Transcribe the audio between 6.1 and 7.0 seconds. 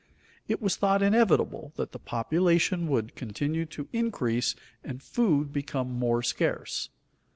scarce.